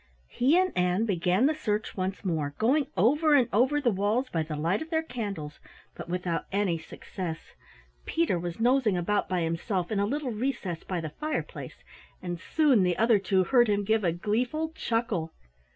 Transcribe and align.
He 0.29 0.57
and 0.57 0.75
Ann 0.75 1.05
began 1.05 1.45
the 1.45 1.53
search 1.53 1.95
once 1.95 2.25
more, 2.25 2.55
going 2.57 2.87
over 2.97 3.35
and 3.35 3.47
over 3.53 3.79
the 3.79 3.91
walls 3.91 4.29
by 4.29 4.41
the 4.41 4.55
light 4.55 4.81
of 4.81 4.89
their 4.89 5.03
candles, 5.03 5.59
but 5.93 6.09
without 6.09 6.47
any 6.51 6.79
success. 6.79 7.53
Peter 8.07 8.39
was 8.39 8.59
nosing 8.59 8.97
about 8.97 9.29
by 9.29 9.41
himself 9.41 9.91
in 9.91 9.99
a 9.99 10.07
little 10.07 10.31
recess 10.31 10.83
by 10.83 11.01
the 11.01 11.11
fireplace, 11.11 11.83
and 12.19 12.39
soon 12.39 12.81
the 12.81 12.97
other 12.97 13.19
two 13.19 13.43
heard 13.43 13.67
him 13.69 13.83
give 13.83 14.03
a 14.03 14.11
gleeful 14.11 14.69
chuckle. 14.69 15.33